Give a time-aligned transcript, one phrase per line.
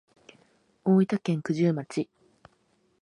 [0.83, 2.09] 大分県九重町